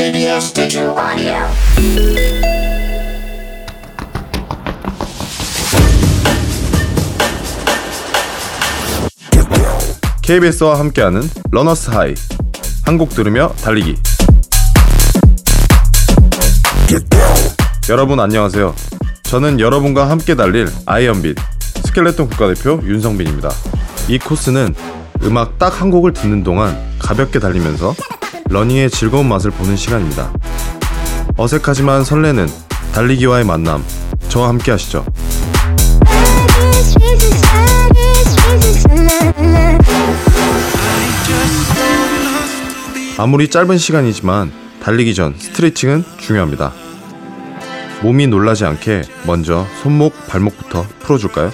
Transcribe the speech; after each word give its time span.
TBS 0.00 0.54
Digital 0.54 0.96
Audio. 0.96 2.50
KBS와 10.22 10.78
함께하는 10.78 11.22
러너스 11.50 11.90
하이. 11.90 12.14
한 12.84 12.98
곡 12.98 13.10
들으며 13.10 13.52
달리기. 13.62 13.96
여러분 17.88 18.18
안녕하세요. 18.20 18.74
저는 19.24 19.60
여러분과 19.60 20.08
함께 20.10 20.34
달릴 20.34 20.68
아이언빈 20.86 21.36
스켈레톤 21.84 22.28
국가대표 22.30 22.80
윤성빈입니다. 22.84 23.50
이 24.08 24.18
코스는 24.18 24.74
음악 25.22 25.58
딱 25.58 25.80
한 25.80 25.90
곡을 25.90 26.12
듣는 26.14 26.42
동안 26.42 26.76
가볍게 26.98 27.38
달리면서 27.38 27.94
러닝의 28.50 28.90
즐거운 28.90 29.28
맛을 29.28 29.50
보는 29.52 29.76
시간입니다 29.76 30.32
어색하지만 31.36 32.04
설레는 32.04 32.48
달리기와의 32.92 33.44
만남 33.44 33.84
저와 34.28 34.48
함께 34.48 34.72
하시죠 34.72 35.06
아무리 43.16 43.48
짧은 43.48 43.78
시간이지만 43.78 44.50
달리기 44.82 45.14
전 45.14 45.34
스트레칭은 45.38 46.04
중요합니다. 46.18 46.72
몸이 48.02 48.26
놀라지 48.26 48.64
않게 48.64 49.02
먼저 49.26 49.66
손목, 49.82 50.14
발목부터 50.26 50.86
풀어줄까요? 51.00 51.52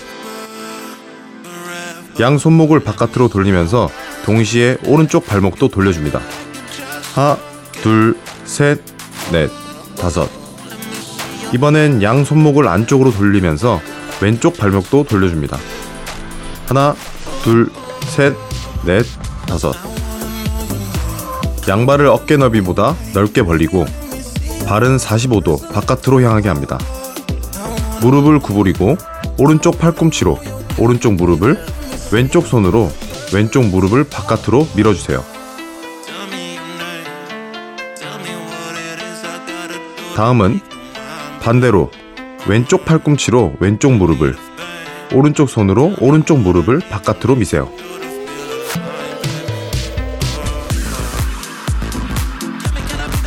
양 2.21 2.39
손목을 2.39 2.81
바깥으로 2.81 3.29
돌리면서 3.29 3.91
동시에 4.25 4.79
오른쪽 4.87 5.27
발목도 5.27 5.69
돌려줍니다. 5.69 6.21
하나, 7.17 7.39
둘, 7.81 8.15
셋, 8.45 8.79
넷, 9.33 9.51
다섯. 9.99 10.29
이번엔 11.55 12.03
양 12.03 12.27
손목을 12.27 12.69
안쪽으로 12.69 13.11
돌리면서 13.11 13.81
왼쪽 14.21 14.59
발목도 14.59 15.05
돌려줍니다. 15.05 15.57
하나, 16.69 16.95
둘, 17.43 17.71
셋, 18.03 18.35
넷, 18.85 19.07
다섯. 19.47 19.75
양발을 21.67 22.07
어깨 22.07 22.37
너비보다 22.37 22.95
넓게 23.15 23.43
벌리고 23.43 23.87
발은 24.67 24.99
45도 24.99 25.73
바깥으로 25.73 26.21
향하게 26.21 26.49
합니다. 26.49 26.79
무릎을 28.03 28.41
구부리고 28.41 28.99
오른쪽 29.39 29.79
팔꿈치로 29.79 30.39
오른쪽 30.79 31.15
무릎을 31.15 31.65
왼쪽 32.13 32.47
손으로 32.47 32.93
왼쪽 33.33 33.65
무릎을 33.65 34.05
바깥으로 34.05 34.69
밀어주세요. 34.77 35.36
다음은 40.17 40.61
반대로 41.43 41.91
왼쪽 42.47 42.87
팔꿈치로 42.87 43.53
왼쪽 43.61 43.93
무릎을 43.93 44.35
오른쪽 45.13 45.51
손으로 45.51 45.93
오른쪽 46.01 46.39
무릎을 46.41 46.81
바깥으로 46.89 47.37
미세요. 47.37 47.69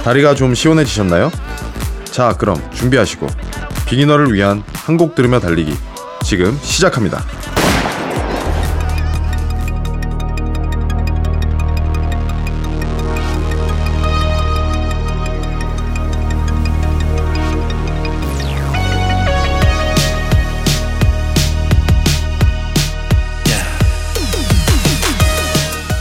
다리가 0.04 0.34
좀 0.34 0.56
시원해지셨나요? 0.56 1.32
자, 2.06 2.34
그럼 2.38 2.58
준비하시고 2.74 3.28
비기너를 3.86 4.34
위한 4.34 4.64
한 4.74 4.98
곡 4.98 5.14
들으며 5.14 5.40
달리기 5.40 5.76
지금 6.24 6.58
시작합니다. 6.64 7.24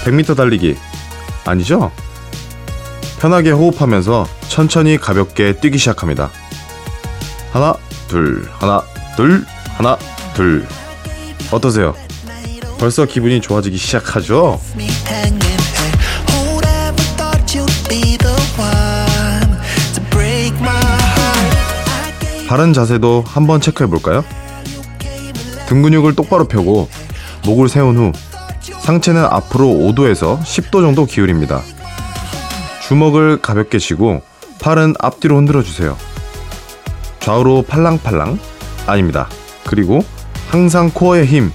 (100m) 0.08 0.36
달리기 0.36 0.76
아니죠? 1.44 1.90
편하게 3.20 3.50
호흡하면서 3.50 4.26
천천히 4.48 4.96
가볍게 4.96 5.58
뛰기 5.60 5.76
시작합니다. 5.78 6.30
하나, 7.52 7.74
둘, 8.06 8.48
하나, 8.52 8.82
둘, 9.16 9.44
하나, 9.76 9.98
둘. 10.34 10.66
어떠세요? 11.50 11.94
벌써 12.78 13.04
기분이 13.04 13.40
좋아지기 13.40 13.76
시작하죠? 13.76 14.60
바른 22.48 22.72
자세도 22.72 23.24
한번 23.26 23.60
체크해 23.60 23.88
볼까요? 23.88 24.24
등 25.66 25.82
근육을 25.82 26.14
똑바로 26.14 26.48
펴고 26.48 26.88
목을 27.44 27.68
세운 27.68 27.96
후 27.96 28.12
상체는 28.88 29.22
앞으로 29.22 29.66
5도에서 29.66 30.40
10도 30.40 30.80
정도 30.80 31.04
기울입니다. 31.04 31.60
주먹을 32.80 33.38
가볍게 33.42 33.78
쥐고 33.78 34.22
팔은 34.62 34.94
앞뒤로 34.98 35.36
흔들어 35.36 35.62
주세요. 35.62 35.94
좌우로 37.20 37.64
팔랑팔랑 37.68 38.38
아닙니다. 38.86 39.28
그리고 39.66 40.00
항상 40.48 40.90
코어의 40.90 41.26
힘 41.26 41.52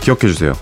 기억해 0.00 0.20
주세요. 0.20 0.54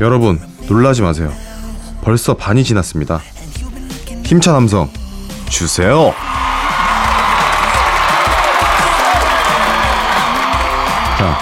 여러분 0.00 0.38
놀라지 0.68 1.02
마세요. 1.02 1.32
벌써 2.02 2.34
반이 2.34 2.62
지났습니다. 2.62 3.20
힘찬 4.24 4.54
함성 4.54 4.88
주세요. 5.48 6.14
자, 11.18 11.36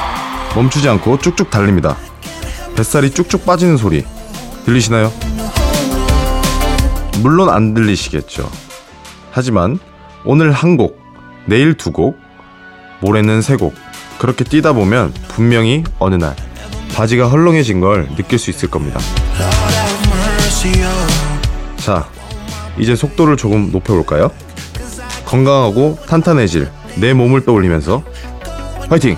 멈추지 0.55 0.89
않고 0.89 1.19
쭉쭉 1.19 1.51
달립니다. 1.51 1.97
뱃살이 2.77 3.11
쭉쭉 3.11 3.45
빠지는 3.45 3.77
소리 3.77 4.05
들리시나요? 4.65 5.13
물론 7.21 7.51
안 7.51 7.75
들리시겠죠. 7.75 8.51
하지만 9.33 9.79
오늘 10.25 10.53
한 10.53 10.79
곡, 10.79 10.99
내일 11.45 11.77
두 11.77 11.93
곡, 11.93 12.19
모레는 13.01 13.43
세 13.43 13.57
곡. 13.57 13.75
그렇게 14.19 14.45
뛰다 14.45 14.73
보면 14.73 15.13
분명히 15.29 15.85
어느 15.99 16.15
날 16.15 16.35
바지가 16.95 17.29
헐렁해진 17.29 17.81
걸 17.81 18.09
느낄 18.17 18.39
수 18.39 18.51
있을 18.51 18.71
겁니다. 18.71 19.01
자, 21.77 22.09
이제 22.79 22.97
속도를 22.97 23.37
조금 23.37 23.71
높여볼까요? 23.71 24.31
건강하고 25.25 25.99
탄탄해질 26.07 26.69
내 26.97 27.13
몸을 27.13 27.45
떠올리면서 27.45 28.03
화이팅! 28.89 29.17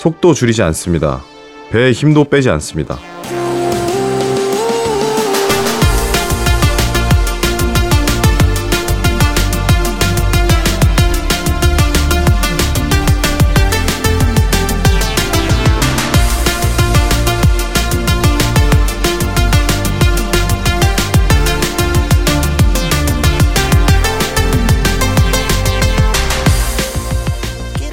속도 0.00 0.32
줄이지 0.32 0.62
않습니다. 0.62 1.22
배에 1.70 1.92
힘도 1.92 2.24
빼지 2.24 2.48
않습니다. 2.48 2.98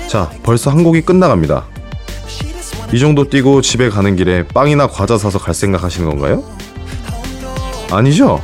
자, 0.08 0.30
벌써 0.42 0.72
한 0.72 0.86
곡이 0.86 1.02
끝나갑니다. 1.02 1.66
이 2.94 3.00
정도 3.00 3.30
뛰고 3.30 3.62
집에 3.62 3.90
가는 3.90 4.16
길에 4.16 4.44
빵이나 4.48 4.88
과자 4.88 5.18
사서 5.18 5.40
갈 5.40 5.54
생각 5.54 5.84
하시는 5.84 6.10
건가요? 6.10 6.44
아니죠? 7.92 8.42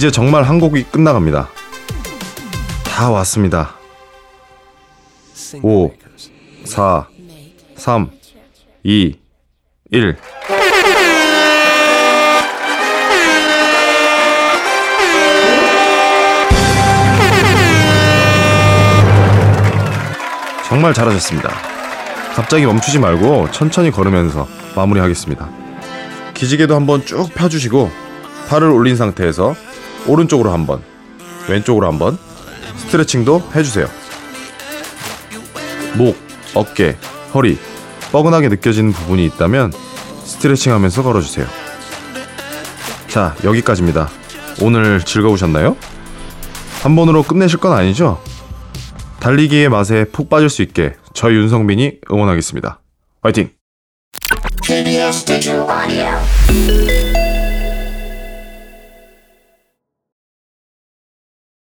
이제 0.00 0.10
정말 0.10 0.44
한 0.44 0.58
곡이 0.58 0.84
끝나갑니다. 0.84 1.50
다 2.82 3.10
왔습니다. 3.10 3.74
5, 5.62 5.90
4, 6.64 7.06
3, 7.76 8.10
2, 8.82 9.18
1. 9.90 10.16
정말 20.66 20.94
잘하셨습니다. 20.94 21.50
갑자기 22.34 22.64
멈추지 22.64 22.98
말고 22.98 23.50
천천히 23.50 23.90
걸으면서 23.90 24.48
마무리하겠습니다. 24.74 25.50
기지개도 26.32 26.74
한번 26.74 27.04
쭉 27.04 27.28
펴주시고 27.34 27.90
팔을 28.48 28.70
올린 28.70 28.96
상태에서 28.96 29.54
오른쪽으로 30.06 30.50
한 30.52 30.66
번, 30.66 30.82
왼쪽으로 31.48 31.86
한 31.86 31.98
번 31.98 32.18
스트레칭도 32.76 33.42
해주세요. 33.54 33.86
목, 35.96 36.16
어깨, 36.54 36.96
허리 37.34 37.58
뻐근하게 38.12 38.48
느껴지는 38.48 38.92
부분이 38.92 39.24
있다면 39.26 39.72
스트레칭 40.24 40.72
하면서 40.72 41.02
걸어주세요. 41.02 41.46
자, 43.08 43.34
여기까지입니다. 43.44 44.08
오늘 44.62 45.00
즐거우셨나요? 45.00 45.76
한 46.82 46.96
번으로 46.96 47.22
끝내실 47.22 47.58
건 47.58 47.72
아니죠? 47.72 48.20
달리기의 49.20 49.68
맛에 49.68 50.04
푹 50.06 50.30
빠질 50.30 50.48
수 50.48 50.62
있게 50.62 50.94
저 51.12 51.30
윤성빈이 51.30 51.98
응원하겠습니다. 52.10 52.80
화이팅! 53.22 53.50